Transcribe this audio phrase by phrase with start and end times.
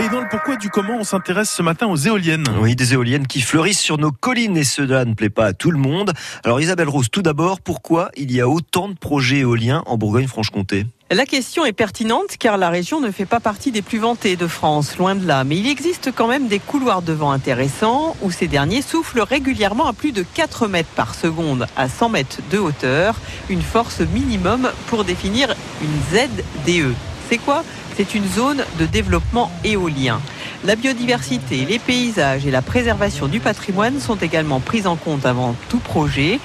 [0.00, 2.46] Et dans le pourquoi du comment, on s'intéresse ce matin aux éoliennes.
[2.58, 5.70] Oui, des éoliennes qui fleurissent sur nos collines et cela ne plaît pas à tout
[5.70, 6.14] le monde.
[6.42, 10.86] Alors Isabelle Rose, tout d'abord, pourquoi il y a autant de projets éoliens en Bourgogne-Franche-Comté?
[11.10, 14.46] La question est pertinente car la région ne fait pas partie des plus vantées de
[14.46, 15.44] France, loin de là.
[15.44, 19.86] Mais il existe quand même des couloirs de vent intéressants où ces derniers soufflent régulièrement
[19.86, 23.16] à plus de 4 mètres par seconde à 100 mètres de hauteur,
[23.50, 26.94] une force minimum pour définir une ZDE.
[27.30, 27.62] C'est quoi?
[27.96, 30.20] C'est une zone de développement éolien.
[30.62, 35.54] La biodiversité, les paysages et la préservation du patrimoine sont également prises en compte avant
[35.70, 36.38] tout projet.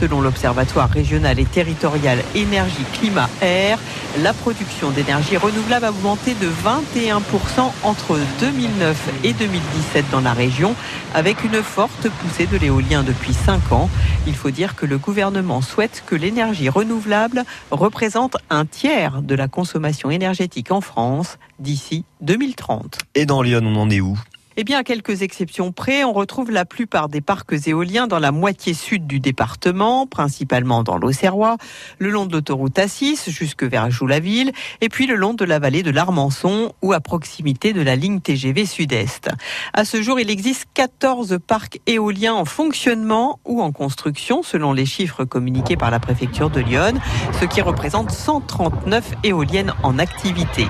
[0.00, 3.78] Selon l'Observatoire régional et territorial énergie, climat, air,
[4.22, 10.74] la production d'énergie renouvelable a augmenté de 21% entre 2009 et 2017 dans la région,
[11.14, 13.88] avec une forte poussée de l'éolien depuis 5 ans.
[14.26, 19.46] Il faut dire que le gouvernement souhaite que l'énergie renouvelable représente un tiers de la
[19.46, 22.98] consommation énergétique en France d'ici 2030.
[23.14, 24.18] Et dans Lyon, on en est où?
[24.56, 28.32] Eh bien, à quelques exceptions près, on retrouve la plupart des parcs éoliens dans la
[28.32, 31.56] moitié sud du département, principalement dans l'Auxerrois,
[31.98, 35.84] le long de l'autoroute A6 jusque vers Joux-la-Ville, et puis le long de la vallée
[35.84, 39.30] de l'Armançon ou à proximité de la ligne TGV Sud-Est.
[39.72, 44.86] À ce jour, il existe 14 parcs éoliens en fonctionnement ou en construction, selon les
[44.86, 46.94] chiffres communiqués par la préfecture de Lyon,
[47.38, 50.66] ce qui représente 139 éoliennes en activité.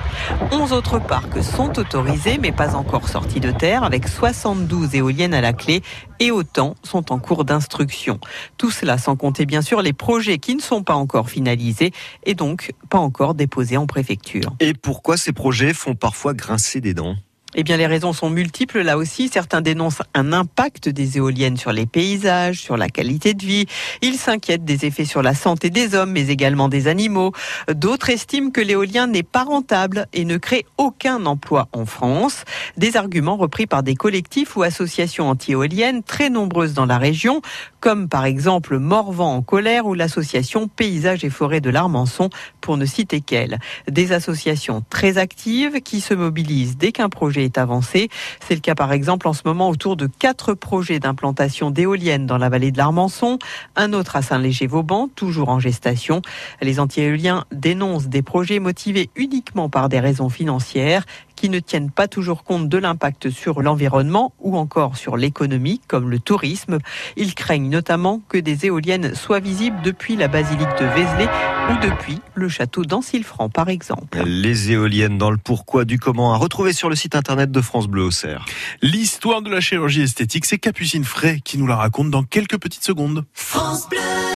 [0.51, 5.41] 11 autres parcs sont autorisés, mais pas encore sortis de terre avec 72 éoliennes à
[5.41, 5.81] la clé
[6.19, 8.19] et autant sont en cours d'instruction.
[8.57, 11.91] Tout cela sans compter bien sûr les projets qui ne sont pas encore finalisés
[12.25, 14.53] et donc pas encore déposés en préfecture.
[14.59, 17.15] Et pourquoi ces projets font parfois grincer des dents?
[17.55, 18.81] Eh bien, les raisons sont multiples.
[18.81, 23.45] Là aussi, certains dénoncent un impact des éoliennes sur les paysages, sur la qualité de
[23.45, 23.65] vie.
[24.01, 27.33] Ils s'inquiètent des effets sur la santé des hommes, mais également des animaux.
[27.73, 32.45] D'autres estiment que l'éolien n'est pas rentable et ne crée aucun emploi en France.
[32.77, 37.41] Des arguments repris par des collectifs ou associations anti-éoliennes très nombreuses dans la région,
[37.79, 42.29] comme par exemple Morvan en colère ou l'association Paysages et Forêts de l'Armançon,
[42.61, 43.59] pour ne citer qu'elles.
[43.89, 48.09] Des associations très actives qui se mobilisent dès qu'un projet est avancé.
[48.39, 52.37] C'est le cas par exemple en ce moment autour de quatre projets d'implantation d'éoliennes dans
[52.37, 53.39] la vallée de l'Armançon,
[53.75, 56.21] un autre à Saint-Léger-Vauban, toujours en gestation.
[56.61, 61.05] Les anti-éoliens dénoncent des projets motivés uniquement par des raisons financières
[61.41, 66.11] qui ne tiennent pas toujours compte de l'impact sur l'environnement ou encore sur l'économie, comme
[66.11, 66.77] le tourisme.
[67.17, 71.27] Ils craignent notamment que des éoliennes soient visibles depuis la basilique de Vézelay
[71.71, 74.21] ou depuis le château d'Ancilfranc, par exemple.
[74.23, 77.87] Les éoliennes dans le pourquoi du comment à retrouver sur le site internet de France
[77.87, 78.45] Bleu Auxerre.
[78.83, 82.85] L'histoire de la chirurgie esthétique, c'est Capucine Fray qui nous la raconte dans quelques petites
[82.85, 83.25] secondes.
[83.33, 84.21] France Bleu